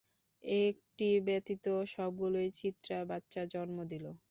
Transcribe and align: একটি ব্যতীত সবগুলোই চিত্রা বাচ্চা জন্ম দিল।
একটি 0.63 1.07
ব্যতীত 1.25 1.65
সবগুলোই 1.87 2.49
চিত্রা 2.59 2.97
বাচ্চা 3.05 3.41
জন্ম 3.53 3.77
দিল। 3.91 4.05